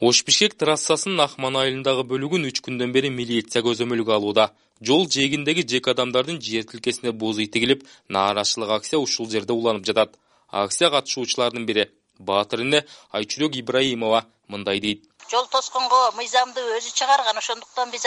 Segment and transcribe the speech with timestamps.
[0.00, 4.46] ош бишкек трассасынын акман айылындагы бөлүгүн үч күндөн бери милиция көзөмөлгө алууда.
[4.80, 10.16] Жол жээгиндеги жеке адамдардын жер тилкесине боз ий тигилип нааразычылык акция ушул жерде уланып жатат.
[10.48, 12.80] Акция катышуучуларынын бири баатыр эне
[13.12, 15.04] айчүрөк ибраимова мындай дейт.
[15.30, 18.06] Жол тосконго мыйзамды өзү чыгарган ошондуктан биз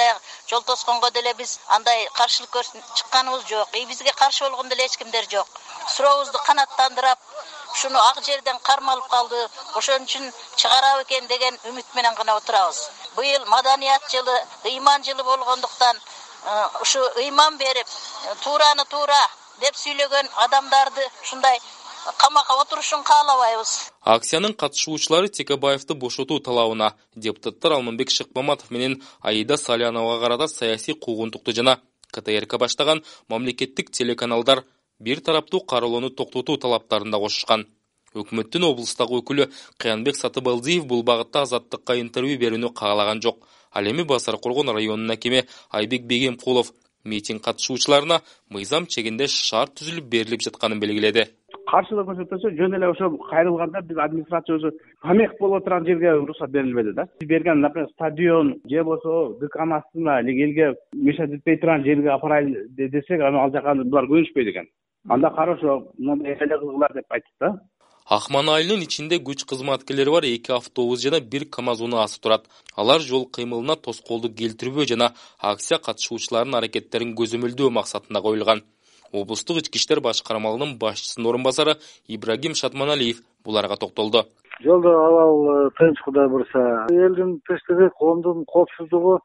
[0.50, 2.58] жол тосконго деле биз андай каршылык
[2.98, 5.48] чыкканыбыз жок и бизге каршы болгон деле эч кимдер жок.
[5.96, 7.20] Сурообузду канааттандырып
[7.74, 9.40] ушуну ак жерден кармалып калды
[9.76, 12.90] ошон үчүн чыгарат экен деген үмүт менен гана отурабыз.
[13.16, 19.24] Быйыл маданият жылы ыйман жылы болгондуктан э, ушу ыйман берип э, туураны туура
[19.62, 21.60] деп сүйлөгөн адамдарды ушундай
[22.18, 23.92] камакка отурушун каалабайбыз.
[24.02, 31.80] Акциянын катышуучулары текебаевди бошотуу талабына депутаттар алмамбек шыкмаматов менен аида саляновага карата саясий куугунтукту жана
[32.12, 34.64] ктрк баштаган мамлекеттик телеканалдар
[35.06, 37.66] бир тараптуу кароолоону токтотуу талаптарын да кошушкан.
[38.14, 39.50] Өкмөттүн облустагы өкүлү
[39.82, 43.48] кыянбек сатыбалдиев бул багытта азаттыкка интервью берүүнү каалаган жок.
[43.74, 46.72] Ал эми базар коргон районунун акими айбек бегемкулов
[47.04, 51.26] митинг катышуучуларына мыйзам чегинде шарт түзүлүп берилип жатканын белгиледи.
[51.72, 56.94] Каршылык көрсөтпөсө жөн эле ошо кайрылганда биз администрация өзү помех болуп турган жерге уруксат берилбеди
[56.94, 57.08] да.
[57.20, 62.68] Биз берген например стадион же болбосо дкнын астына элге мешать этпей турган жерге алып барайлы
[62.70, 64.70] десек анан ал жака булар көнүшпөйт экен
[65.10, 67.60] анда хорошо мындай эле кылгыла деп айттык да.
[68.06, 72.48] Акман айылынын ичинде күч кызматкерлери бар эки автобус жана бир камаз унаасы турат.
[72.76, 78.64] Алар жол кыймылына тоскоолдук келтирбөө жана акция катышуучуларынын аракеттерин көзөмөлдөө максатында коюлган.
[79.14, 84.26] Облустук ички иштер башкармалыгынын башчысынын орун басары ибрагим шатманалиев буларга токтолду.
[84.62, 89.20] Жолдо абал э, тынч кудай буюрса элдин тынчтыгы коомдун коопсуздугу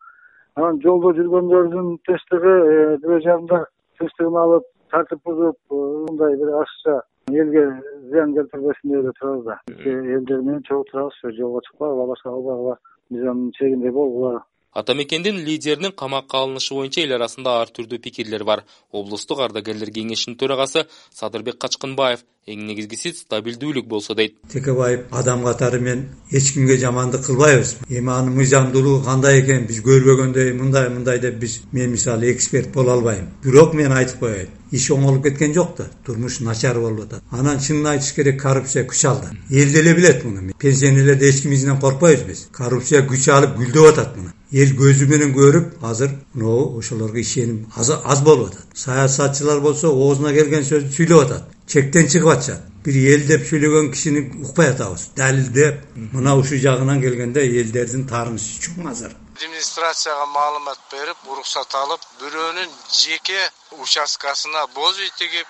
[0.54, 3.64] анан жолдо жүргөндөрдүн тынчтыгы э, бирөө жагында
[3.98, 5.74] тынчтыгын алып тартип бузуп э,
[6.08, 7.64] мындай бир ашыкча элге
[8.10, 9.60] зыян келтирбесин деп эле турабыз да.
[9.84, 12.78] Элдер менен чогуу турабыз жолго чыкпагыла башка кылбагыла
[13.10, 18.64] мыйзамдын чегинде болгула ата мекендин лидеринин камакка алынышы боюнча эл арасында ар түрдүү пикирлер бар.
[18.92, 20.84] Облустук ардагерлер кеңешинин төрагасы
[21.14, 24.36] садырбек качкынбаев эң негизгиси стабилдүүлүк болсо дейт.
[24.52, 27.76] Текебаев адам катары мен эч кимге жамандык кылбайбыз.
[27.88, 32.92] Эми анын мыйзамдуулугу кандай экенин биз көрбөгөндөй мындай мындай деп биз мен мисалы эксперт боло
[32.92, 33.28] албайм.
[33.42, 37.22] Бирок мен айтып коеюн иш оңолуп кеткен жок да турмуш начар болуп атат.
[37.30, 39.36] Анан чынын айтыш керек коррупция күч алды.
[39.50, 40.52] Эл деле билет муну.
[40.58, 42.48] Пенсионерлерде эч кимибизден коркпойбуз биз.
[42.52, 47.66] Коррупция күч алып гүлдөп атат муну эл көзү менен көрүп азыр могу ошолорго ишеним.
[47.76, 48.66] Аз болуп атат.
[48.74, 51.44] Саясатчылар болсо оозуна келген сөздү сүйлөп атат.
[51.66, 52.62] Чектен чыгып атышат.
[52.84, 55.10] Бир эл деп сүйлөгөн кишини укпай атабыз.
[55.16, 55.82] Далилдеп
[56.14, 59.12] мына ушул жагынан келгенде элдердин таарынычы чоң азыр.
[59.36, 62.70] Администрацияга маалымат берип уруксат алып бирөөнүн
[63.02, 63.42] жеке
[63.84, 65.46] участкасына боз үй тигип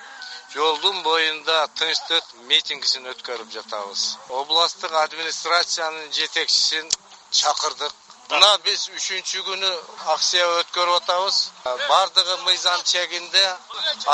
[0.55, 4.03] жолдун боюнда тынчтык митингисин өткөрүп жатабыз.
[4.43, 6.91] Областтык администрациянын жетекчисин
[7.31, 7.95] чакырдык
[8.29, 9.71] мына биз үчүнчү күнү
[10.15, 11.37] акция өткөрүп атабыз.
[11.65, 13.45] Баардыгы мыйзам чегинде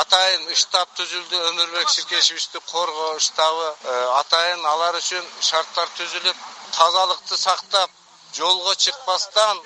[0.01, 7.91] атайын штаб түзүлдү өмүрбек ширкешевичти коргоо штабы э, атайын алар үчүн шарттар түзүлүп тазалыкты сактап
[8.39, 9.61] жолго чыкпастан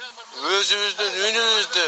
[0.58, 1.86] өзүбүздүн үнүбүздү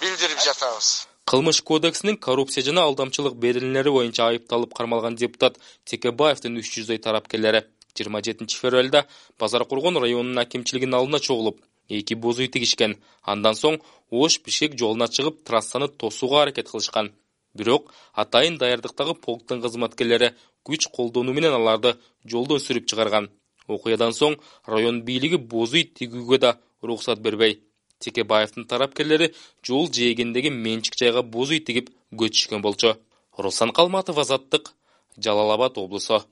[0.00, 0.94] билдирип жатабыз.
[1.26, 5.58] Кылмыш кодексинин коррупция жана алдамчылык берилмелери боюнча айыпталып кармалган депутат
[5.90, 7.64] текебаевдин үч жүздөй тарапкерлери
[7.96, 9.06] жыйырма жетинчи февралда
[9.38, 12.96] базар коргон районунун акимчилигинин алдына чогулуп эки боз үй тигишкен.
[13.22, 13.78] Андан соң
[14.10, 17.12] ош бишкек жолуна чыгып трассаны тосууга аракет кылышкан.
[17.54, 20.34] Бирок атайын даярдыктагы полктун кызматкерлери
[20.66, 23.30] күч колдонуу менен аларды жолдон сүрүп чыгарган.
[23.68, 24.36] Окуядан соң
[24.66, 27.60] район бийлиги боз үй тигүүгө да уруксат бербей.
[27.98, 29.32] Текебаевдин тарапкерлери
[29.64, 32.96] жол жээгиндеги менчик жайга боз үй тигип көчүшкөн болчу.
[33.38, 34.74] Руслан калматов азаттык
[35.16, 36.26] жалал абад облусу